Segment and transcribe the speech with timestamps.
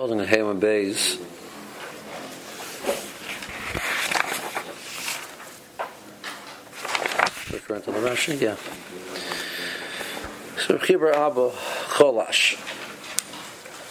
[0.00, 1.18] Holding a Haman Bays.
[7.52, 8.56] Referring to the Rashi, yeah.
[10.58, 12.56] So Chibra Abba Cholash.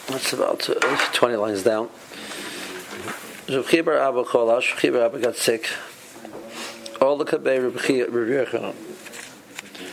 [0.07, 1.91] That's about uh, 20 lines down.
[3.45, 5.69] So Chibra Abba Cholash, Chibra Abba got sick.
[6.99, 8.73] All the Kabei Rabbi Yochanan.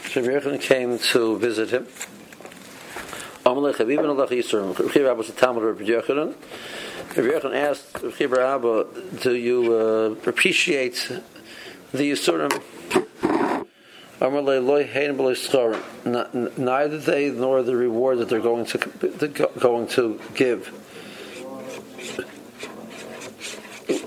[0.09, 1.87] So Rabbi Yochanan came to visit him.
[3.57, 4.79] Amalek Habib and Allah Yisrael.
[4.79, 6.35] Rabbi Abba was a Talmud of Rabbi Yochanan.
[7.17, 8.87] Rabbi Yochanan asked Rabbi Abba,
[9.23, 11.11] do you uh, appreciate
[11.91, 12.53] the Yisurim?
[16.59, 20.67] Neither they nor the reward that they're going to going to give.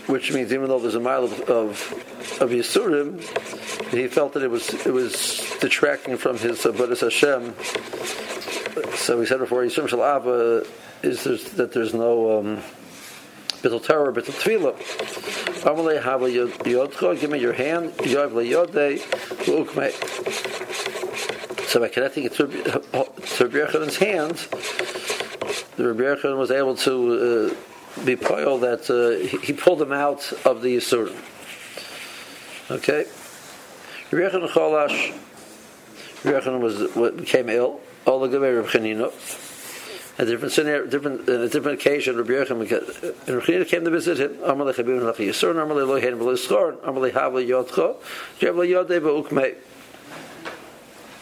[0.08, 3.20] Which means even though there's a mile of of, of Yisurim,
[3.90, 7.56] he felt that it was it was detracting from his Avodas Hashem.
[8.96, 10.68] So we said before, Yisurim Shalava
[11.04, 12.40] is there's, that there's no.
[12.40, 12.62] Um,
[13.62, 14.74] Bittul Torah, Bittul Tefillah.
[15.64, 17.94] Amalei Hava Yodcha, give me your hand.
[18.06, 19.00] Yod LeYodei,
[19.46, 19.92] Ukmei.
[21.68, 24.48] So by connecting it to, to Rabbi Yochanan's hands,
[25.76, 29.92] the Rabbi Yochanan was able to uh, be poil that uh, he, he, pulled him
[29.92, 31.16] out of the Yisurim.
[32.72, 33.06] Okay?
[34.12, 35.14] Rabbi Yochanan Cholash,
[36.24, 37.82] Rabbi Yochanan was, became ill.
[38.06, 39.12] All the Rabbi Chanina
[40.20, 42.18] a different different a different occasion.
[42.18, 44.34] Rabbi and Rabbi came to visit him.
[44.36, 46.02] Amalei Chabim Yisur, Amalei
[46.84, 47.44] Amalei Havle
[48.38, 49.56] Jevle.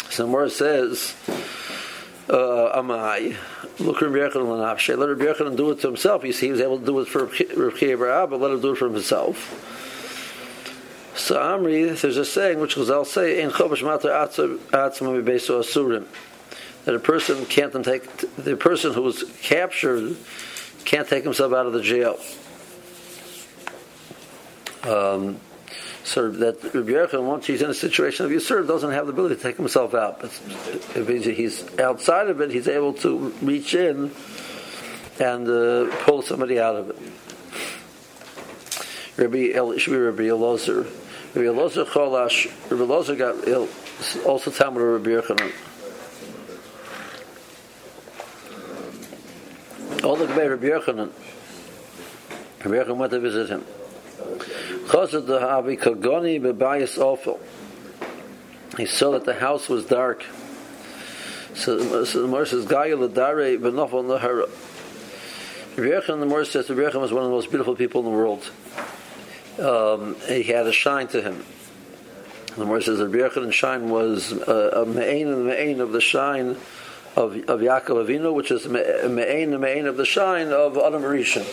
[0.09, 1.13] So more says,
[2.27, 3.35] uh, Amai,
[3.77, 4.97] look Rabbi Yochanan.
[4.97, 6.23] Let Rabbi Yochanan do it to himself.
[6.23, 8.71] You see, he was able to do it for Rabbi Yehuda, but let him do
[8.71, 9.73] it for himself.
[11.15, 14.27] So Amri, there's a saying which Chazal say, "In chovash matar
[14.71, 16.05] atzma mibeso asurim."
[16.87, 18.05] That a person can't take
[18.37, 20.15] the person who was captured
[20.85, 22.17] can't take himself out of the jail.
[24.83, 25.41] Um,
[26.05, 29.35] so that Rabbi Yochanan, once he's in a situation of Yisur, doesn't have the ability
[29.35, 30.21] to take himself out.
[30.21, 30.31] But
[30.95, 34.11] if he's outside of it, he's able to reach in
[35.19, 36.97] and uh, pull somebody out of it.
[39.21, 40.85] Rabbi El, should be Rabbi Elazar.
[41.35, 42.45] Rabbi Elazar Cholash.
[42.71, 43.67] Rabbi Elazar got ill.
[44.25, 45.76] Also, Talmud of Rabbi Yochanan.
[50.03, 51.11] All the way Rabbi Yochanan.
[52.63, 53.65] Rabbi Yochanan went to visit him.
[54.87, 57.39] Chazad Havi Kagoni bebayis awful.
[58.77, 60.23] He saw that the house was dark.
[61.55, 64.49] So, so the Mor says, Gaya l'dare b'nofal nahara.
[65.75, 68.05] Rabbi Yochanan, the Mor says, Rabbi Yochanan was one of the most beautiful people in
[68.05, 68.49] the world.
[69.59, 71.43] Um, he had a shine to him.
[72.55, 76.01] The Mor says, Rabbi Yochanan shine was uh, a me'ain and the me'ain of the
[76.01, 76.57] shine
[77.17, 81.43] of, of Yaakov Avinu, which is me'ain the me'ain of the shine of Adam Rishon.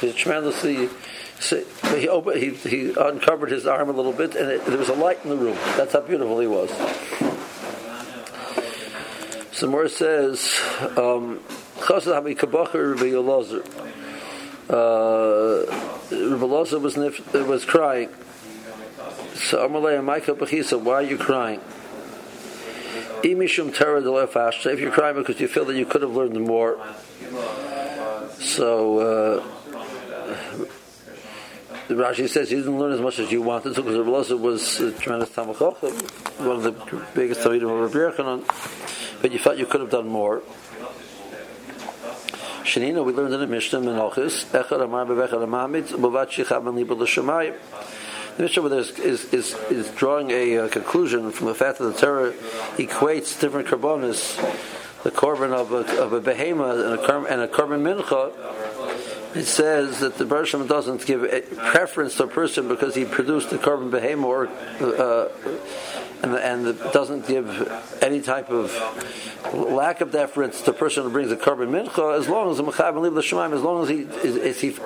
[0.00, 0.90] So he tremendously.
[1.40, 1.62] So
[1.96, 4.94] he, opened, he, he uncovered his arm a little bit, and it, there was a
[4.94, 5.56] light in the room.
[5.76, 6.70] That's how beautiful he was.
[9.52, 10.60] Some more says,
[10.96, 11.40] um.
[14.66, 15.66] Uh,
[16.10, 18.08] Rabbi Yelazar was, was crying.
[19.34, 21.60] So Amalei Micah Bechisa, why are you crying?
[23.24, 23.68] Imishum
[24.66, 26.78] if you're crying because you feel that you could have learned more,
[28.38, 29.42] so uh,
[31.88, 34.80] the Rashi says you didn't learn as much as you wanted to because Rabbi was
[34.80, 35.80] a tremendous Tamachach,
[36.40, 36.72] one of the
[37.14, 40.42] biggest Talmidim of Yochanan, but you felt you could have done more.
[42.64, 46.96] Shanina, we learned in the Mishnah, Menachis, Echad Amar Bevechad Amamid, Bovat Shichab and Libel.
[48.36, 48.90] The Mishnah is,
[49.32, 52.32] is, is, drawing a, a, conclusion from the fact that the Torah
[52.78, 54.36] equates different karbonis,
[55.04, 58.32] the korban of a, of a behema and a, and a korban mincha.
[59.36, 61.22] It says that the Bershom doesn't give
[61.56, 64.48] preference to a person because he produced the korban behema or
[64.80, 65.28] uh,
[66.24, 67.48] and, and doesn't give
[68.02, 68.72] any type of
[69.52, 72.64] lack of deference to a person who brings a korban mincha as long as the
[72.64, 74.76] mechav and the shemaim as long as he he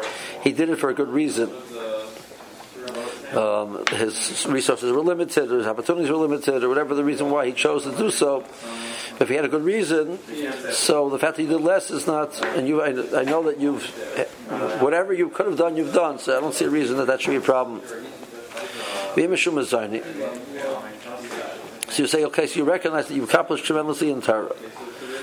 [0.42, 1.50] he did it for a good reason
[3.36, 7.46] um, his resources were limited, or his opportunities were limited, or whatever the reason why
[7.46, 8.44] he chose to do so.
[9.20, 10.18] If he had a good reason,
[10.70, 13.58] so the fact that you did less is not, and you, I, I know that
[13.58, 13.84] you've,
[14.80, 17.20] whatever you could have done, you've done, so I don't see a reason that that
[17.20, 17.82] should be a problem.
[21.88, 24.54] So you say, okay, so you recognize that you've accomplished tremendously in Torah.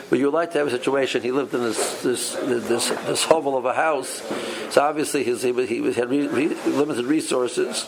[0.09, 1.21] But you would like to have a situation.
[1.23, 4.21] He lived in this this this, this hovel of a house,
[4.69, 7.85] so obviously his, he, he had re, re, limited resources,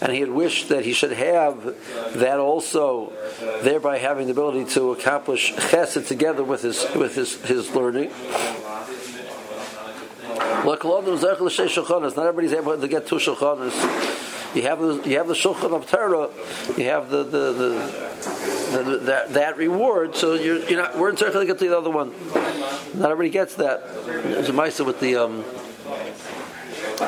[0.00, 1.74] and he had wished that he should have
[2.14, 3.12] that also,
[3.62, 8.12] thereby having the ability to accomplish chesed together with his with his his learning.
[12.16, 13.74] Not everybody's able to get two shulchanas.
[14.54, 16.30] You have the you have the shulchan of Torah.
[16.76, 20.14] You have the the, the, the, the that, that reward.
[20.16, 22.12] So you're you're not we're in to get to the other one.
[22.94, 23.86] Not everybody gets that.
[24.04, 25.42] There's a ma'isa with the um,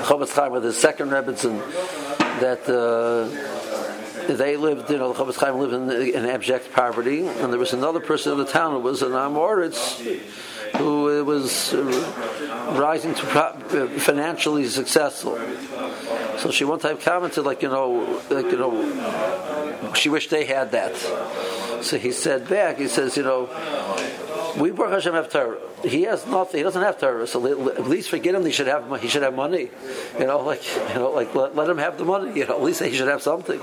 [0.05, 1.59] Chofetz Chaim with his second Rebbitzin
[2.41, 2.69] that.
[2.69, 3.57] Uh,
[4.29, 7.73] they lived, you know, the Chofetz Chaim lived in, in, abject poverty, and there was
[7.73, 9.99] another person in the town who was an Amoritz
[10.77, 11.75] who was
[12.79, 15.37] rising to uh, financially successful.
[16.41, 20.73] So she one time commented, like you know, like you know, she wished they had
[20.73, 20.97] that.
[21.85, 23.49] So he said back, he says, you know,
[24.57, 25.59] we Baruch Hashem have Torah.
[25.83, 26.59] He has nothing.
[26.59, 27.27] He doesn't have Torah.
[27.27, 28.45] So at least forget him.
[28.45, 29.01] He should have.
[29.01, 29.71] He should have money.
[30.19, 32.39] You know, like you know, like let, let him have the money.
[32.39, 33.59] You know, at least he should have something.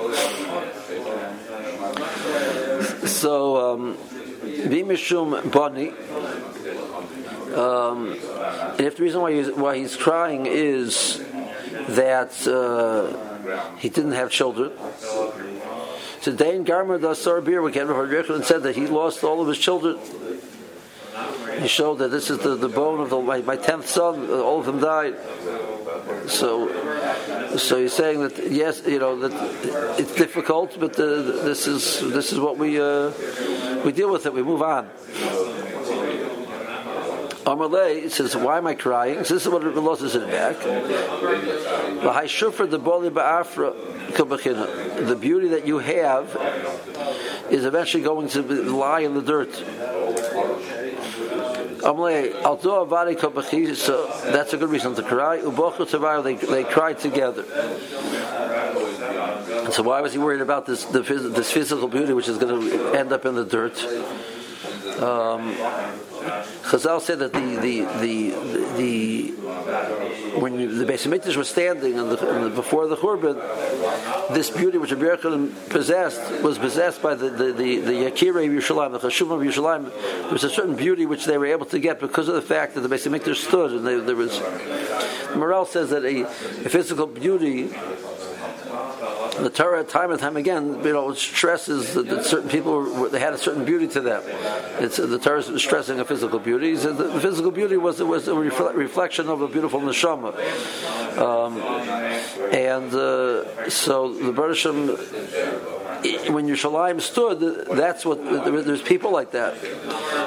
[3.07, 3.97] So, um,
[4.43, 5.93] bimishum bani.
[7.55, 8.11] Um,
[8.77, 11.23] and if the reason why he's, why he's crying is
[11.89, 14.71] that uh, he didn't have children.
[16.21, 19.41] So Dain Garmer the Sarbir we came from Yechon and said that he lost all
[19.41, 19.97] of his children.
[21.61, 24.59] He showed that this is the, the bone of the, my, my tenth son, all
[24.59, 25.15] of them died.
[26.27, 32.01] So, so he's saying that yes, you know that it's difficult, but uh, this is
[32.11, 33.11] this is what we uh,
[33.83, 34.33] we deal with it.
[34.33, 34.89] We move on.
[37.47, 40.59] Amalei says, "Why am I crying?" This is what the loss is in back.
[45.07, 46.35] The beauty that you have
[47.49, 49.53] is eventually going to lie in the dirt.
[53.77, 55.37] So that's a good reason to cry.
[56.21, 57.45] They, they cried together.
[59.71, 62.93] So why was he worried about this the, this physical beauty, which is going to
[62.93, 63.77] end up in the dirt?
[64.99, 65.53] Um,
[66.63, 68.29] Chazal said that the the the,
[68.77, 69.31] the
[70.39, 73.35] when you, the Beis was standing in the, the, before the Churban,
[74.33, 78.91] this beauty which Rabbi possessed was possessed by the the the, the Yakira of Yerushalayim,
[78.99, 79.91] the Chashuvim of Yerushalayim.
[80.23, 82.75] There was a certain beauty which they were able to get because of the fact
[82.75, 84.41] that the Beis stood, and they, there was.
[85.35, 87.69] Morel says that a, a physical beauty
[89.39, 93.33] the Torah, time and time again, you know, stresses that, that certain people they had
[93.33, 94.23] a certain beauty to them.
[94.79, 96.71] It's the Torah is stressing a physical beauty.
[96.71, 100.33] He said the physical beauty was was a reflection of a beautiful neshama,
[101.17, 101.57] um,
[102.53, 105.76] and uh, so the Bereshim
[106.31, 109.55] when Yerushalayim stood, that's what there's people like that,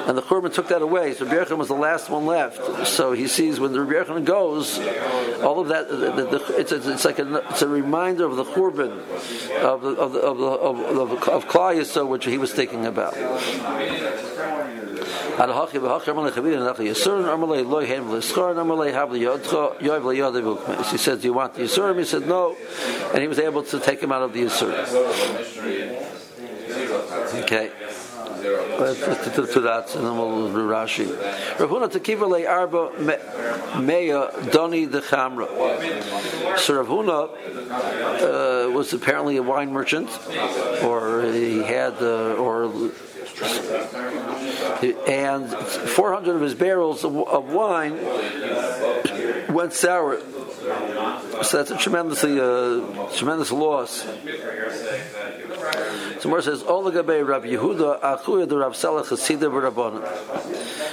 [0.07, 1.13] and the Churban took that away.
[1.13, 2.87] So Rabbi was the last one left.
[2.87, 4.79] So he sees when the Rabbi goes,
[5.41, 5.89] all of that.
[5.89, 8.91] The, the, it's, a, it's like a, it's a reminder of the Churban
[9.61, 13.15] of the of the, of the, of, of, of Klal which he was thinking about.
[20.91, 22.55] He says, "Do you want the Yisurim?" He said, "No,"
[23.13, 24.87] and he was able to take him out of the Yisurim.
[27.43, 27.71] Okay.
[28.41, 31.07] To, that, and then we'll do Rashi.
[31.59, 32.89] Rav Huna Tekiva Le Arba
[33.79, 35.47] Meya Doni de Chamra.
[36.57, 37.29] So Rav Huna
[38.67, 40.09] uh, was apparently a wine merchant,
[40.83, 42.71] or he had, uh, or
[45.07, 47.97] and 400 of his barrels of, wine
[49.53, 50.19] went sour.
[51.43, 54.05] So that's a tremendously uh, tremendous loss.
[56.21, 60.03] So more says, Olagabe Rav Yehuda, Achuya the Rav Salah Chasida Rabbanan.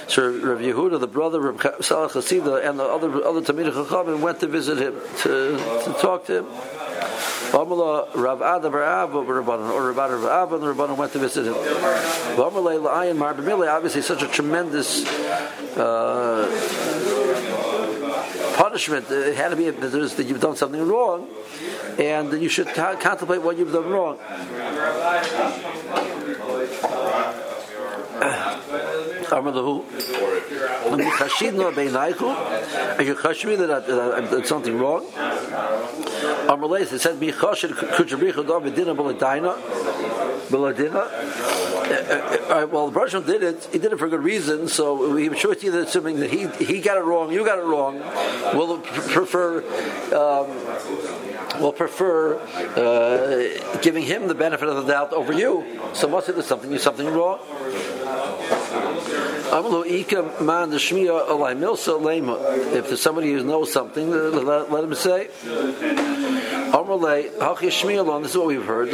[0.08, 4.40] So Rav Yehuda, the brother of Salah Chasida, and the other other Tamid Chachamim went
[4.40, 6.46] to visit him to, to talk to him.
[7.52, 11.46] Amala Rav Ada Bar Abba Rabbanan, or Rav Ada Bar Abba, and went to visit
[11.46, 11.54] him.
[11.54, 13.34] La'ayin Mar
[13.68, 15.06] obviously such a tremendous
[15.76, 16.46] uh,
[18.56, 19.10] punishment.
[19.10, 21.28] It had to be that you've done something wrong,
[21.98, 24.18] and you should contemplate what you've done wrong.
[29.28, 29.84] Amalahu.
[32.98, 35.04] Are you chashmi that I did something wrong?
[36.48, 39.54] Amalei it said, "Michashir kuchabrichu dov b'dina b'ladina
[40.48, 41.04] b'ladina."
[41.88, 43.68] Uh, uh, uh, well, the Russian did it.
[43.70, 44.66] He did it for good reason.
[44.68, 47.58] So he was sure to you assuming that he he got it wrong, you got
[47.58, 48.00] it wrong.
[48.54, 49.58] We'll prefer.
[50.14, 51.17] Um,
[51.60, 55.80] will prefer uh, giving him the benefit of the doubt over you.
[55.94, 57.40] So must there's something something wrong.
[62.70, 65.28] If there's somebody who knows something, let, let him say.
[68.22, 68.92] This is what we've heard.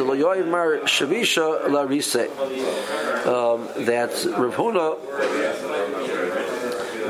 [3.24, 4.96] Um, that Rav Huna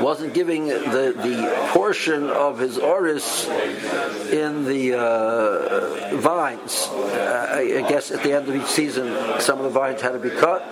[0.01, 6.87] wasn't giving the, the portion of his oris in the uh, vines.
[6.87, 10.19] Uh, I guess at the end of each season, some of the vines had to
[10.19, 10.63] be cut.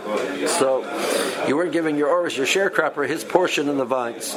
[0.47, 0.83] So
[1.47, 4.33] you weren't giving your oris, your sharecropper, his portion in the vines.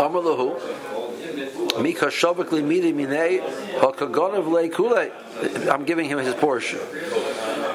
[0.00, 0.58] Amalahu.
[5.70, 6.80] I'm giving him his portion.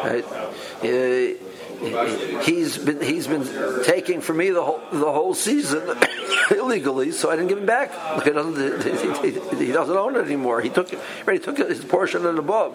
[0.03, 0.25] Right?
[2.43, 5.97] He's been he's been taking from me the whole the whole season
[6.51, 7.91] illegally, so I didn't give him back.
[8.23, 10.61] He doesn't he, doesn't own it anymore.
[10.61, 12.73] He took he took his portion and above.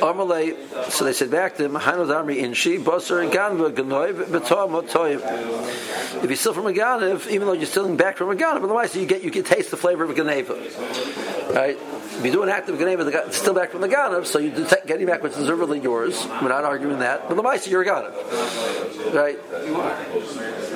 [0.00, 4.86] Amalei, so they said back to him, Hanod Amri Inshi, Basar and Ganva, Ganoiv, Betom,
[4.86, 6.22] Toiv.
[6.22, 8.94] If you steal from a Ganav, even though you're stealing back from a Ganav, otherwise
[8.94, 11.54] you get you can taste the flavor of a Ganeva.
[11.54, 11.78] Right?
[12.18, 14.86] If you do an act of Ganeva, still back from the Ganav, so you detect
[14.86, 16.26] getting back what's deservedly yours.
[16.26, 17.28] We're not arguing that.
[17.28, 19.14] But the Maisa, you're a Ganav.
[19.14, 19.36] Right?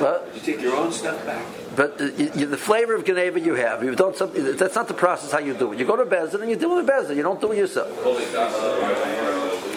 [0.01, 0.31] What?
[0.35, 1.45] You take your own stuff back.
[1.77, 4.57] But uh, you, the flavor of Geneva you have, done something.
[4.57, 5.79] That's not the process how you do it.
[5.79, 7.17] You go to Beis Din and you deal with Beis Din.
[7.17, 7.89] You don't do it yourself.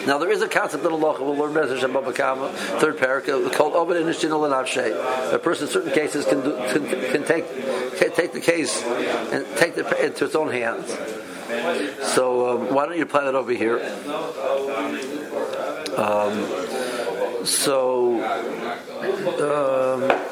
[0.05, 3.73] Now there is a concept in Allah we'll learn Bezdin Shabbat Kama, third paragraph, called
[3.73, 7.47] Ovid and Nishinal and A person in certain cases can, do, can, can take
[7.97, 10.91] can take the case and take it into its own hands.
[12.15, 13.79] So um, why don't you apply that over here?
[15.97, 18.23] Um, so.
[19.39, 20.29] Um,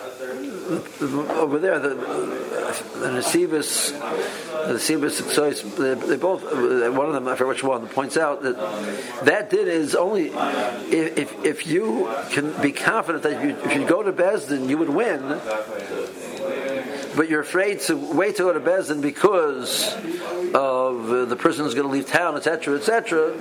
[0.72, 7.48] over there, the, the Nesivus, the Nesivus they, they both, one of them, I forget
[7.48, 8.58] which one, points out that
[9.25, 13.86] that did is only if, if you can be confident that if you, if you
[13.86, 15.22] go to Beis Din, you would win
[17.15, 19.94] but you're afraid to wait to go to Beis Din because
[20.53, 23.36] of uh, the person who's going to leave town, etc., etc.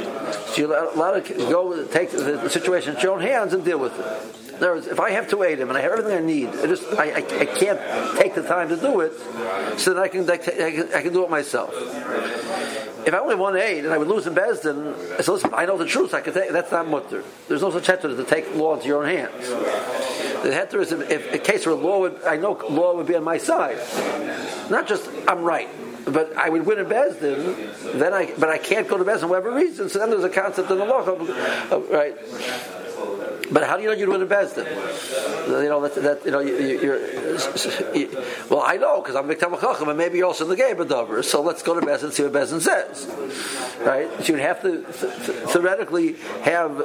[0.46, 3.98] So you're allowed to go take the, situation in your own hands and deal with
[3.98, 4.50] it.
[4.50, 6.48] In other words, if I have to wait him and I have everything I need,
[6.48, 9.12] I just I, I, I can't take the time to do it,
[9.78, 11.72] so that I can, I can I can do it myself.
[13.06, 15.50] If I only want aid and I would lose in Beis Din, I said, listen,
[15.54, 16.12] I know the truth.
[16.12, 16.50] I can take.
[16.50, 17.24] That's not mutter.
[17.48, 20.29] There's no such heter to take law into your own hands.
[20.42, 23.24] The heter is if, a case where law would, I know law would be on
[23.24, 23.78] my side,
[24.70, 25.68] not just I'm right
[26.06, 29.20] but I would win in Beis Din, then I, but I can't go to Beis
[29.20, 29.88] Din for whatever reason.
[29.88, 31.04] So then there's a concept in the law,
[31.90, 32.16] right?
[33.52, 34.66] But how do you know you're doing the Beis Din?
[35.62, 38.62] You know that, that you know you, are well.
[38.64, 41.42] I know because I'm Miktam Chacham, and maybe you're also in the game of So
[41.42, 43.06] let's go to Beis Din and see what Beis Din says.
[43.80, 44.08] Right?
[44.24, 44.92] So you'd have to th-
[45.48, 46.78] theoretically have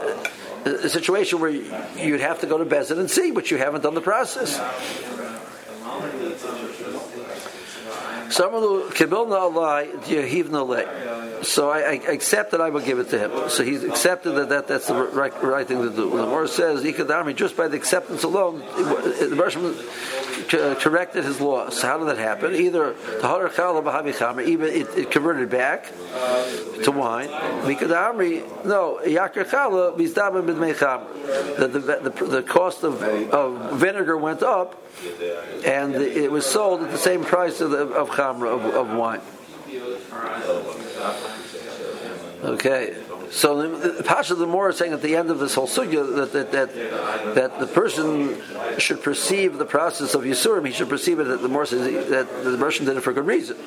[0.65, 3.81] a situation where you'd have to go to Beis Din and see, but you haven't
[3.81, 4.59] done the process.
[11.43, 13.49] So I, I accept that I will give it to him.
[13.49, 16.09] So he's accepted that, that that's the right, right thing to do.
[16.09, 19.75] The Gemara says, Ikadami, just by the acceptance alone, the Russian
[20.47, 21.81] corrected his loss.
[21.81, 22.55] How did that happen?
[22.55, 25.91] Either Tahar Bahavi even it, it converted back
[26.83, 27.29] to wine.
[27.29, 29.95] Mikadamri, no, Yakar Chala,
[31.57, 34.81] the, the, the cost of, of vinegar went up,
[35.65, 39.21] and it was sold at the same price of, the, of chamra, of, of wine.
[42.43, 42.95] Okay.
[43.31, 46.15] So the, the Pasha the more is saying at the end of this whole sugya
[46.15, 46.73] that, that, that,
[47.35, 48.41] that the person
[48.77, 52.43] should perceive the process of Yisurim, he should perceive it that the more says that
[52.43, 53.57] the Russian did it for good reason.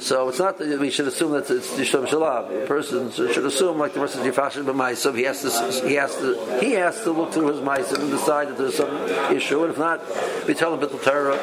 [0.00, 2.60] So it's not that we should assume that it's Yisham Shalab.
[2.60, 6.60] The person should assume, like the person Yifashim b'Maisav, he has to he has to
[6.60, 8.94] he has to look through his Maisav and decide that there's some
[9.34, 9.62] issue.
[9.64, 10.00] And if not,
[10.46, 11.38] we tell him Bittul Torah.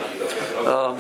[0.66, 0.98] Um,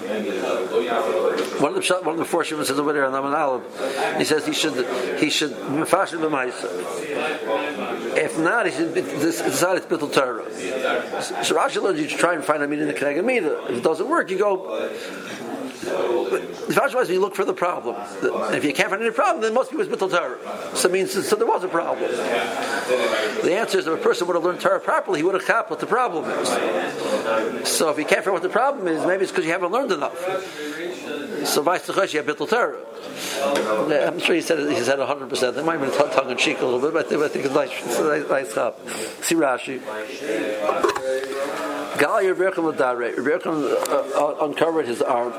[1.61, 4.45] one of the one of the four Shimon says over there on Aleph, he says
[4.45, 8.15] he should he should Yifashim b'Maisav.
[8.17, 10.51] If not, he should decide it's Bittul Torah.
[11.43, 14.09] So Rashi learns you try and find a meaning in the Kenegah If it doesn't
[14.09, 14.89] work, you go
[15.81, 17.95] the first was you look for the problem.
[18.53, 20.75] If you can't find any problem, then most people Bittul Torah.
[20.75, 22.11] So means so there was a problem.
[22.11, 25.69] The answer is if a person would have learned Torah properly, he would have caught
[25.69, 26.49] what the problem is.
[27.67, 29.91] So if you can't figure what the problem is, maybe it's because you haven't learned
[29.91, 30.17] enough.
[31.45, 32.79] So vice versa, you have Bittul Torah.
[34.07, 35.29] I'm sure he said he said 100.
[35.29, 37.27] percent It might have been tongue in cheek a little bit, but I think, I
[37.27, 37.71] think it's nice.
[37.85, 39.81] It's a nice, nice See Rashi.
[41.97, 42.69] Gal Yerberchim
[44.15, 45.33] Uh, uncovered his arm.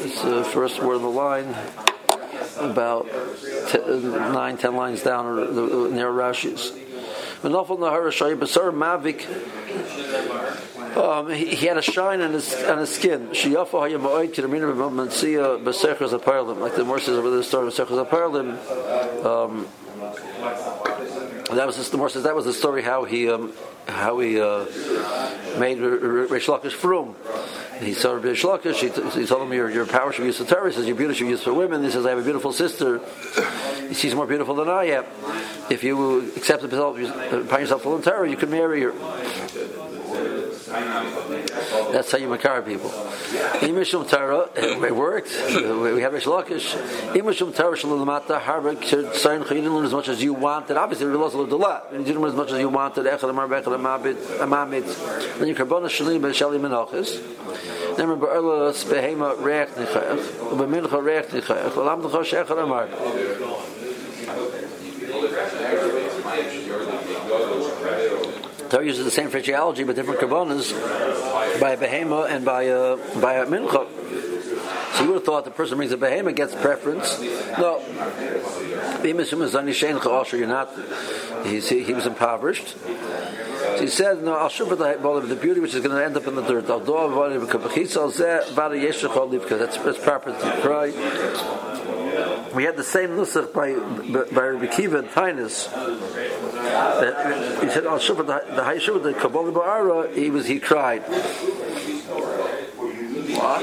[0.00, 1.54] It's the first word of the line,
[2.58, 3.08] about
[3.68, 6.72] ten, nine, ten lines down near Rashi's.
[10.96, 13.28] Um, he, he, had a shine on his on his skin.
[13.28, 13.54] Like
[16.74, 18.58] the Morses over the story of Sechos Aparlim.
[19.24, 19.68] Um,
[21.56, 23.52] that was the more says that was the story how he um,
[23.86, 24.64] how he uh,
[25.58, 26.74] made Reish Lakish.
[27.80, 28.80] He saw Reish Lakish.
[28.80, 30.68] He, he told him your your power should be used for Torah.
[30.68, 31.82] He says your beauty should be used for women.
[31.82, 33.00] He says I have a beautiful sister.
[33.92, 35.04] She's more beautiful than I am.
[35.70, 38.92] If you accept the yourself, find yourself full in Torah, you can marry her.
[41.92, 42.90] That's how you makar people.
[42.90, 45.28] Imishum Torah, it worked.
[45.28, 46.76] We have Reish Lakish.
[47.12, 50.76] Imishum Torah shalulamata chayidin learn as much as you wanted.
[50.76, 51.88] Obviously, we lost a little lot.
[51.92, 53.06] You didn't learn as much as you wanted.
[53.06, 55.38] Echad amar bechad amabit amamit.
[55.38, 57.18] Then you karbona shalim ben shalim menachis.
[57.96, 61.44] Behema reach reach.
[61.44, 62.88] Olam shechad amar.
[68.70, 70.72] Torah uses the same phraseology but different kavanas
[71.60, 73.86] by a behema and by a by a mincha.
[74.94, 77.20] So you would have thought the person brings a behema gets preference.
[77.58, 77.80] No,
[80.36, 80.70] you're not.
[81.44, 82.76] He, he was impoverished.
[82.78, 84.74] So he said, "No, I'll show the
[85.26, 86.66] the beauty which is going to end up in the dirt.
[86.66, 86.96] Do
[88.20, 88.40] eh,
[89.56, 90.92] That's that's proper to cry."
[92.54, 93.74] We had the same nusach by
[94.34, 95.68] by Rabbi Kiva and Tainus
[96.68, 100.46] that he said, oh, "I'll show the the high show the Kabbalah Ba'ara." He was
[100.46, 101.02] he cried.
[103.38, 103.62] What?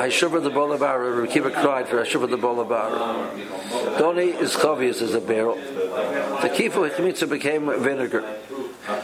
[0.00, 1.26] I shiver the bolabara.
[1.26, 3.98] Rekiva cried for I shiver the bolabara.
[3.98, 5.56] Doni is chavius as a barrel.
[5.56, 8.24] The kifu hichmitza became vinegar.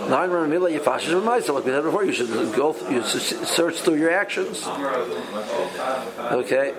[0.09, 1.55] Nine mila yifashish b'maisa.
[1.55, 2.77] Like we said before, you should go.
[2.89, 4.65] You search through your actions.
[6.33, 6.73] Okay.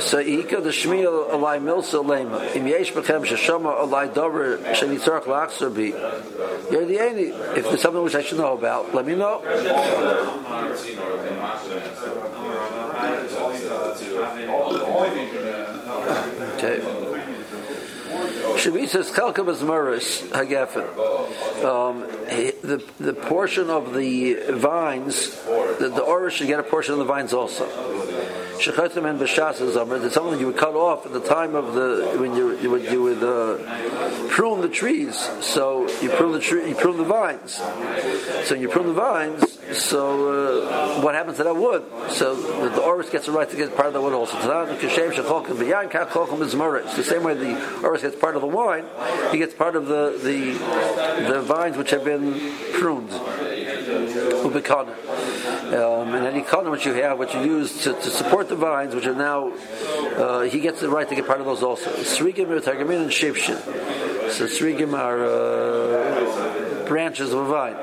[0.00, 2.54] So ika the shmiel alai milsa lema.
[2.56, 5.92] Im yesh bechem sheshama alai dover shenitzarach lachser bi.
[6.70, 7.28] You're the only.
[7.58, 9.42] If there's something which I should know about, let me know.
[16.56, 17.07] Okay.
[18.58, 20.84] Shemitah's Chelkabas Maris Hagefen.
[21.64, 26.98] Um, the the portion of the vines, the, the Orish should get a portion of
[26.98, 27.66] the vines also.
[28.58, 32.16] Shechetim and Bashas is It's something you would cut off at the time of the
[32.18, 33.58] when you would you would uh,
[34.28, 35.16] prune the trees.
[35.40, 37.60] So you prune the tree, you prune the vines.
[38.48, 39.58] So you prune the vines.
[39.72, 41.84] So uh, what happens to that wood?
[42.10, 44.36] So the, the Oris gets the right to get part of the wood also.
[44.38, 44.46] It's
[46.96, 48.86] the same way the Oris gets part of the wine,
[49.30, 50.54] he gets part of the the,
[51.32, 53.10] the vines which have been pruned.
[55.68, 58.94] Um, and any color which you have, which you use to, to, support the vines,
[58.94, 61.90] which are now, uh, he gets the right to get part of those also.
[61.90, 63.60] Srigim, Targamin, and Shipshin.
[64.30, 67.76] So Srigim are uh, branches of a vine.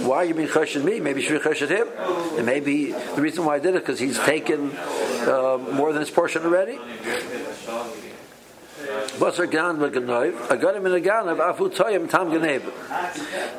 [0.00, 1.00] Why are you being choshed me?
[1.00, 1.88] Maybe you should be choshed him.
[2.36, 6.10] And maybe the reason why I did it because he's taken uh, more than his
[6.10, 6.78] portion already.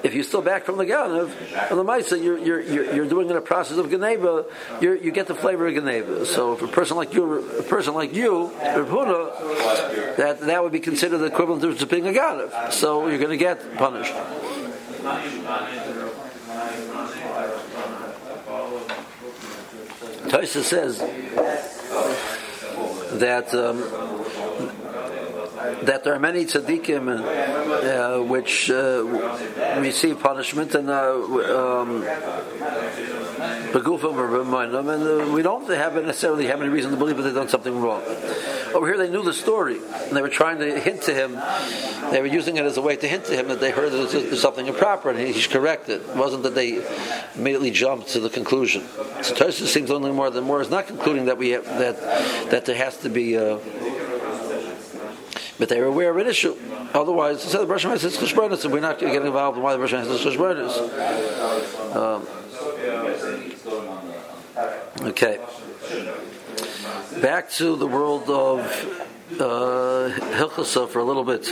[0.04, 3.36] If you're still back from the Ganav, on the Maisa, you're, you're, you're, doing in
[3.36, 4.46] a process of Ganeva,
[4.82, 6.26] you get the flavor of Ganeva.
[6.26, 10.72] So if a person like you, a person like you, Rav Huna, that, that would
[10.72, 12.72] be considered the equivalent of being a Ganav.
[12.72, 14.14] So you're going to get punished.
[20.30, 21.00] Tosa says
[23.20, 24.21] that um,
[25.84, 29.04] that there are many tzaddikim uh, which uh,
[29.80, 31.14] receive punishment and uh,
[31.80, 32.04] um,
[33.74, 37.80] and uh, we don't have necessarily have any reason to believe that they've done something
[37.82, 38.04] wrong.
[38.74, 41.34] Over here, they knew the story, and they were trying to hint to him.
[42.12, 44.12] They were using it as a way to hint to him that they heard that
[44.12, 46.02] there's something improper, and he corrected.
[46.02, 46.16] it.
[46.16, 46.84] Wasn't that they
[47.36, 48.84] immediately jumped to the conclusion.
[49.22, 52.00] So Tosis seems only more than more is not concluding that we have, that
[52.52, 53.38] that there has to be.
[53.38, 53.60] Uh,
[55.62, 56.56] but they were aware of an issue.
[56.92, 59.92] Otherwise, so the Rosh says cheshbonis, and we're not getting involved in why the Rosh
[59.92, 60.76] says cheshbonis.
[61.96, 62.26] Um,
[65.08, 65.38] okay.
[67.22, 68.60] Back to the world of
[69.40, 71.48] uh, Hilchasa for a little bit.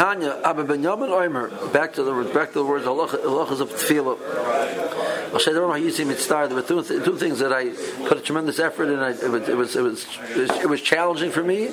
[0.00, 4.16] Tanya, Abba Ben Yamin Oimer, back to the back to the words halachas of tefillah.
[5.30, 6.46] I'll say the Yisim Mitzvah.
[6.48, 7.68] There were two, two things that I
[8.08, 8.98] put a tremendous effort in.
[8.98, 10.06] I, it, was, it, was, it, was,
[10.62, 11.68] it was challenging for me,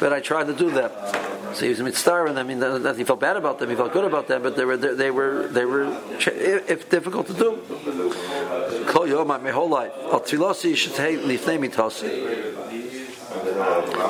[0.00, 1.54] but I tried to do that.
[1.56, 3.92] So he was mitzvah, and I mean that, he felt bad about them, he felt
[3.92, 5.94] good about them, but they were they were they were
[6.26, 8.84] if difficult to do.
[8.86, 9.92] Kol yom my whole life.
[10.10, 12.08] Al tfilosi shetei lifnei mitasi.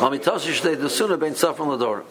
[0.00, 2.04] Al mitasi shetei sooner bein safran lador.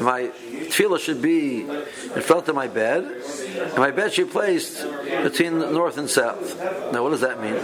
[0.00, 0.30] My
[0.68, 4.86] tefillah should be in front of my bed, and my bed should be placed
[5.22, 6.58] between north and south.
[6.92, 7.58] Now, what does that mean?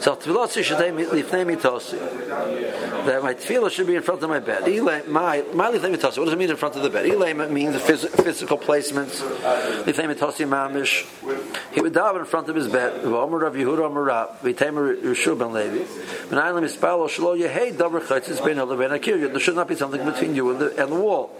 [0.00, 0.14] So
[3.08, 4.62] that my tefillah should be in front of my bed.
[4.82, 7.06] My my What does it mean in front of the bed?
[7.06, 9.22] It means the physical placements.
[9.84, 11.06] mamish.
[11.72, 13.04] He would daven in front of his bed.
[13.04, 14.40] Omer Rav Yehuda Omer Rab.
[14.40, 15.84] V'temer Yeshua ben Levi.
[16.28, 18.58] V'nayim mispalo shlo yehei davar chaytzis ben.
[19.32, 21.30] There should not be something between you and the, and the wall.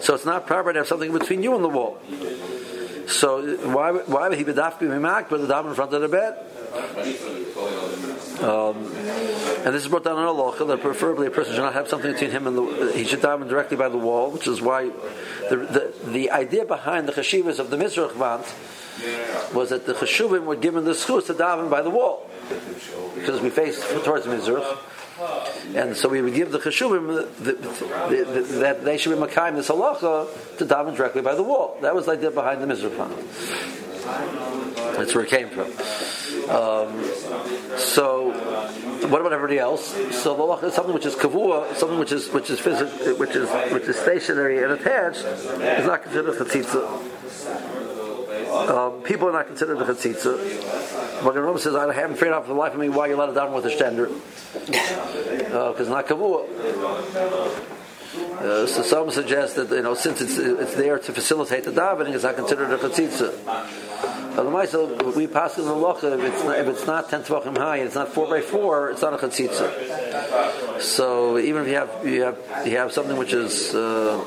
[0.00, 1.98] So it's not proper to have something between you and the wall.
[3.06, 6.00] So why why would he be daf be mimak with the daven in front of
[6.00, 6.38] the bed?
[8.42, 8.86] Um,
[9.64, 11.88] and this is brought down in a Allah that preferably a person should not have
[11.88, 14.90] something between him and the he should daven directly by the wall, which is why
[15.50, 18.46] the the, the idea behind the chashivas of the Mizrach Vant
[19.54, 22.21] was that the chashuvim were given the schus to daven by the wall
[23.14, 24.78] because we face towards Mizrach.
[25.74, 27.28] And so we would give the cheshuvim
[28.60, 31.78] that they should be makayim this halacha to daven directly by the wall.
[31.82, 32.90] That was the idea behind the Mizrah
[34.96, 35.70] That's where it came from.
[36.50, 37.04] Um,
[37.76, 38.30] so,
[39.08, 39.94] what about everybody else?
[40.22, 43.36] So the halacha is something which is kavua, something which is which is physical, which
[43.36, 47.21] is which is stationary and attached, is not considered chatzitza.
[48.52, 51.24] Um, people are not considered a chatzitza.
[51.24, 53.16] But the Rambam says, I haven't figured out for the life of me why you
[53.16, 54.08] let it down with a stender.
[54.66, 56.46] Because uh, it's not kavua.
[58.12, 62.12] Uh, so some suggest that you know since it's it's there to facilitate the davening,
[62.12, 63.32] it's not considered a chatzitza.
[64.36, 64.74] Otherwise,
[65.16, 67.86] we pass in the locha if it's not, if it's not ten tvachim high and
[67.86, 70.80] it's not four by four, it's not a chatzitza.
[70.80, 74.22] So even if you have you have you have something which is uh,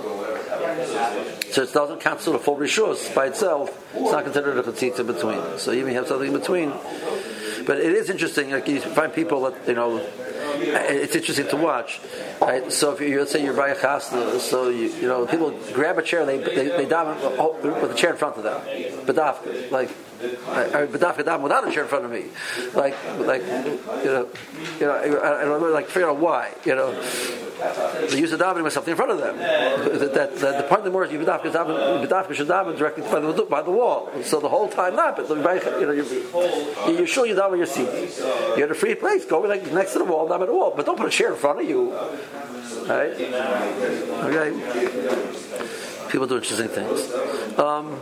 [1.52, 3.70] so it doesn't constitute a full rishus by itself.
[3.94, 5.60] It's not considered a chatzitza between.
[5.60, 6.74] So you have something in between.
[7.66, 8.52] But it is interesting.
[8.52, 10.06] Like you find people that you know.
[10.58, 12.00] It's interesting to watch,
[12.42, 12.72] right?
[12.72, 15.98] So if you let's say you're by a chasna, so you you know people grab
[15.98, 18.62] a chair, they they, they dive oh, with a chair in front of them,
[19.06, 19.16] but
[19.72, 22.26] like Badaf Adam without a chair in front of me.
[22.74, 24.30] Like, like, you know,
[24.80, 26.92] you know, I, I don't know, like, figure out why, you know.
[28.10, 29.36] They use the davening with something in front of them.
[29.96, 33.44] That, that, that the part of the more is you should daven directly by the,
[33.44, 34.12] by the wall.
[34.24, 37.88] So the whole time not, but you know, you're, you're sure you daven your seat.
[38.56, 40.86] You have a free place, go like, next to the wall, daven the wall, but
[40.86, 41.94] don't put a chair in front of you.
[42.88, 43.14] Right?
[44.26, 44.52] Okay.
[46.10, 47.14] People do interesting things.
[47.58, 48.00] Um,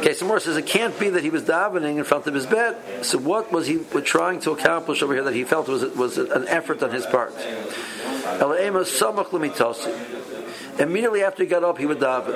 [0.00, 2.46] Okay, so more says it can't be that he was davening in front of his
[2.46, 3.04] bed.
[3.04, 6.46] So what was he trying to accomplish over here that he felt was was an
[6.48, 7.34] effort on his part?
[10.78, 12.34] Immediately after he got up, he would daven.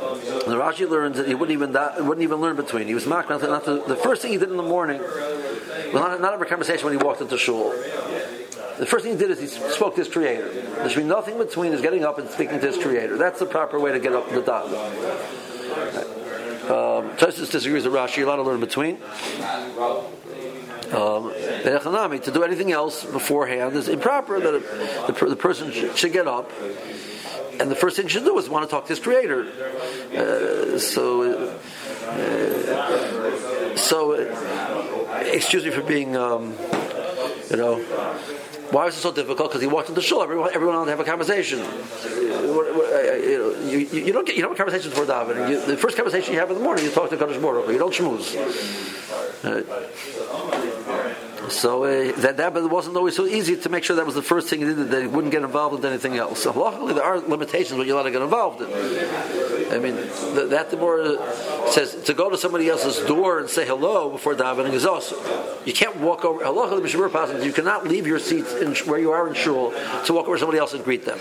[0.00, 2.86] The Rashi learns that he wouldn't even da- wouldn't even learn between.
[2.86, 5.00] He was not, not the, the first thing he did in the morning.
[5.00, 7.74] was not, not every conversation when he walked into shul.
[8.80, 10.50] The first thing he did is he spoke to his creator.
[10.50, 13.18] There should be nothing between his getting up and speaking to his creator.
[13.18, 14.64] That's the proper way to get up the dot.
[16.64, 18.16] Um, Tosis disagrees with Rashi.
[18.16, 18.96] You're allowed to learn between.
[20.94, 21.30] Um,
[22.20, 24.40] to do anything else beforehand is improper.
[24.40, 26.50] That the, the person should get up,
[27.60, 29.46] and the first thing he should do is want to talk to his creator.
[30.16, 31.58] Uh, so,
[32.08, 32.16] uh,
[33.76, 36.56] so, uh, excuse me for being, um,
[37.50, 37.84] you know
[38.70, 39.50] why was it so difficult?
[39.50, 40.22] Because he walked into shul.
[40.22, 41.58] Everyone, everyone wanted to have a conversation.
[43.68, 45.66] You, you, you, don't get you don't have conversations before davening.
[45.66, 47.92] the first conversation you have in the morning, you talk to Kadosh Baruch You don't
[47.92, 48.36] schmooze.
[49.44, 50.69] Uh,
[51.50, 54.48] So uh, that that wasn't always so easy to make sure that was the first
[54.48, 56.42] thing he did that he wouldn't get involved with anything else.
[56.42, 58.68] So luckily there are limitations what you're allowed to get involved in.
[59.72, 59.96] I mean
[60.34, 61.18] the, that the more
[61.70, 65.16] says to go to somebody else's door and say hello before davening is also
[65.64, 66.48] you can't walk over.
[66.50, 66.90] Luckily,
[67.44, 69.72] you cannot leave your seats in, where you are in shul
[70.06, 71.18] to walk over somebody else and greet them.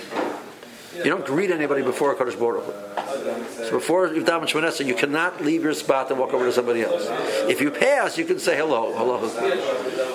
[0.99, 5.41] You don't greet anybody before a Kaddish Baruch So before you've done Shmonesa, you cannot
[5.41, 7.05] leave your spot and walk over to somebody else.
[7.49, 8.93] If you pass, you can say hello.
[8.95, 9.17] hello.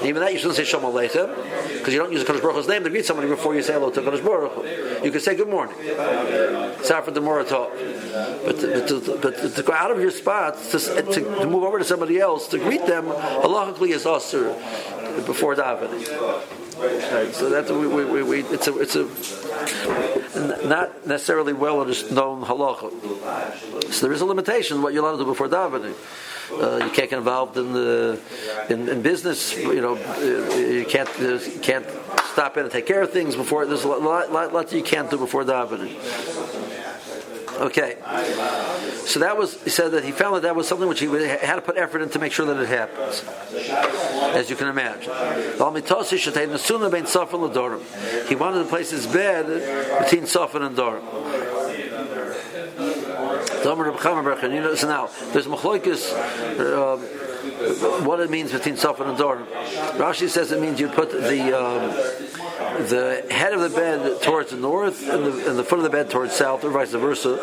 [0.04, 1.34] Even that, you shouldn't say Shalom Aleichem,
[1.78, 3.90] because you don't use Kaddish Baruch Hu's name to greet somebody before you say hello
[3.90, 5.04] to Kaddish Baruch Hu.
[5.04, 5.74] You can say good morning.
[6.82, 7.70] Sorry for the Moratov.
[8.44, 11.78] But, but, to, but to go out of your spot, to, to, to, move over
[11.78, 14.48] to somebody else, to greet them, halachically is usher
[15.24, 16.63] before davening.
[16.84, 19.04] Right, so that's we, we, we, it's a it's a
[20.66, 23.92] not necessarily well known halacha.
[23.92, 25.94] So there is a limitation what you're allowed to do before davening.
[26.52, 28.20] Uh, you can't get involved in the
[28.68, 29.56] in, in business.
[29.56, 29.96] You know,
[30.56, 31.86] you can't you can't
[32.32, 33.64] stop in and take care of things before.
[33.64, 36.63] There's a lot, lot, you can't do before davening.
[37.56, 37.96] Okay,
[39.06, 41.54] so that was he said that he found that that was something which he had
[41.56, 43.22] to put effort in to make sure that it happens,
[44.34, 45.12] as you can imagine.
[48.28, 49.46] He wanted to place his bed
[50.02, 51.02] between Safan and Dorim.
[53.62, 56.12] So now there's machloikis.
[56.58, 56.96] Uh,
[58.04, 59.46] what it means between Safan and Dorim.
[59.96, 61.90] Rashi says it means you put the um,
[62.78, 65.90] the head of the bed towards the north and the, and the foot of the
[65.90, 67.34] bed towards south, or vice versa.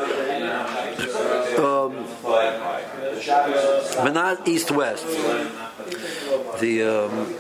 [1.58, 5.06] Um, but not east-west.
[6.60, 7.34] The um,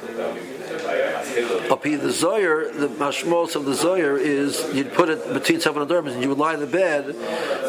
[2.01, 6.21] the Zohar, the mashmos of the Zohar is you'd put it between seven and and
[6.21, 7.15] you would lie in the bed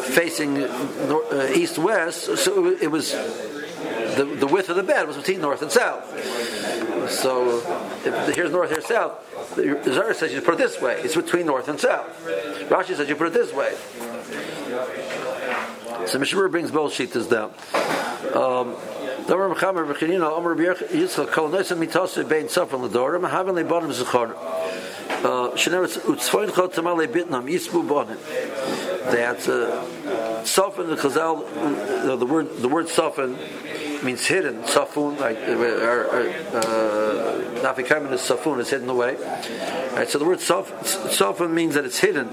[0.05, 2.37] facing uh, east-west.
[2.37, 6.03] So it was the, the width of the bed was between north and south.
[7.13, 7.59] So
[8.05, 9.55] if here's north, here's south.
[9.55, 10.99] The Zohar says you put it this way.
[11.01, 12.07] It's between north and south.
[12.69, 13.73] Rashi says you put it this way.
[16.07, 17.53] So Mishmur brings both sheets down.
[18.33, 18.75] Um,
[19.25, 19.85] Domer Mechamer
[27.87, 28.17] Bonim
[29.11, 33.37] That uh, Safan the Chazal uh, the word the word Safan
[34.03, 34.63] means hidden.
[34.63, 39.15] Safun, like Nafikamin uh, uh, uh, uh is safun, is hidden away.
[39.93, 40.65] Right, so the word saf,
[41.09, 42.27] safun means that it's hidden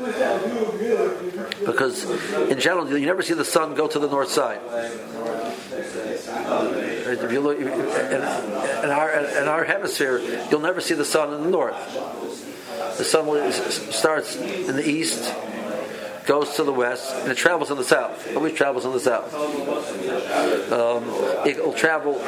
[1.64, 2.04] because
[2.50, 4.60] in general you never see the sun go to the north side.
[7.12, 10.18] If you look in, in, our in our hemisphere,
[10.50, 11.76] you'll never see the sun in the north.
[12.98, 13.52] The sun
[13.92, 15.34] starts in the east
[16.26, 18.34] goes to the west and it travels in the south.
[18.36, 19.34] Always travels in the south.
[20.72, 21.04] Um,
[21.46, 22.18] it will travel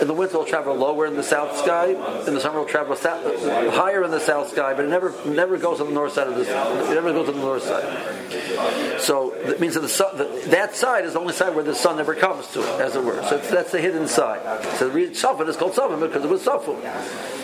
[0.00, 0.34] in the winter.
[0.34, 1.88] It'll travel lower in the south sky.
[2.26, 3.24] In the summer, it'll travel south,
[3.74, 6.36] higher in the south sky, but it never never goes on the north side of
[6.36, 6.48] this.
[6.48, 9.00] It never goes on the north side.
[9.00, 11.74] So that means that the sun, that, that side is the only side where the
[11.74, 13.22] sun never comes to it, as it were.
[13.24, 14.40] So that's the hidden side.
[14.76, 17.43] So the Safan is called Safan because it was Safan.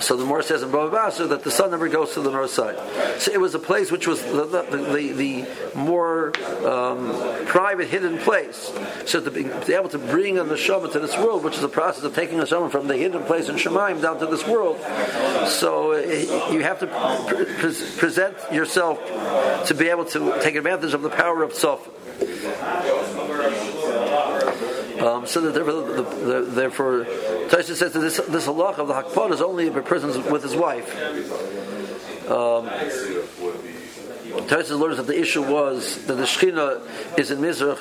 [0.00, 2.50] So the Morah says in Bava Basra that the sun never goes to the north
[2.50, 2.76] side.
[3.20, 6.32] So it was a place which was the, the, the, the more
[6.66, 8.72] um, private, hidden place.
[9.06, 11.60] So to be, to be able to bring a neshama to this world, which is
[11.60, 14.46] the process of taking a neshama from the hidden place in Shemaim down to this
[14.46, 14.80] world.
[15.48, 16.86] So uh, you have to
[17.28, 18.98] pre- present yourself
[19.66, 21.88] to be able to take advantage of the power of Sof.
[25.02, 27.04] Um, so that therefore, the, the, therefore
[27.48, 30.44] Taisha says that this, this halach of the hakpad is only if a person's with
[30.44, 30.88] his wife.
[32.30, 32.70] Um,
[34.70, 37.78] learns that the issue was that the Shechina is in Mizrach,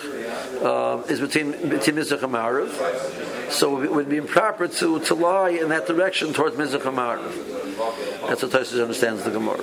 [0.63, 3.51] uh, is between, between Mizrach and Ma'ariv.
[3.51, 8.27] So it would be improper to, to lie in that direction towards Mizrach and Ma'ariv.
[8.27, 9.61] That's what Taisha understands the Gemara.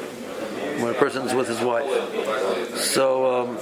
[0.79, 1.87] When a person is with his wife.
[2.77, 3.59] So, um,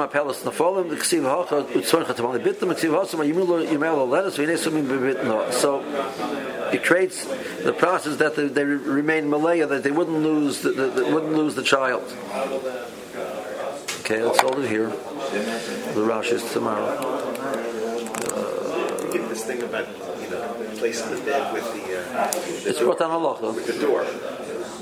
[0.00, 2.02] Apelas Nafolim, the Ksiv Hacha, Ksiv
[4.38, 5.52] Vinesumim Bibitno.
[5.52, 5.82] So,
[6.72, 7.24] it creates
[7.62, 11.54] the process that they, they remain Malaya, that they wouldn't lose the, the, wouldn't lose
[11.54, 12.04] the child.
[14.00, 14.88] Okay, let's hold it here.
[15.94, 16.86] The Rosh is tomorrow.
[18.32, 19.86] Uh, get this thing about
[20.20, 23.54] you know placing the bed with the it's brought down halacha.
[23.54, 24.04] With the door.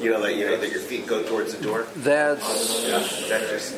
[0.03, 1.87] You know, that, you know, that your feet go towards the door?
[1.97, 2.85] That's.
[3.29, 3.75] Yeah, just.